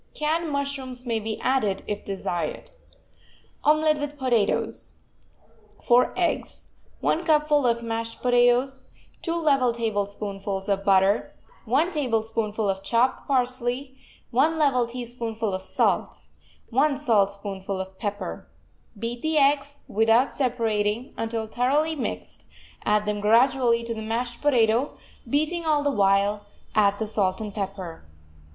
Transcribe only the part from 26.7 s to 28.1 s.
add the salt and pepper.